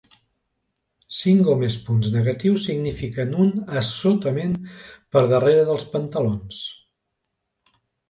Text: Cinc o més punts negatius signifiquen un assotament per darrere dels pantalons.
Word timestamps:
Cinc 1.17 1.49
o 1.53 1.57
més 1.63 1.75
punts 1.89 2.09
negatius 2.15 2.65
signifiquen 2.71 3.37
un 3.45 3.53
assotament 3.83 4.59
per 5.15 5.25
darrere 5.37 5.71
dels 5.71 5.89
pantalons. 5.97 6.69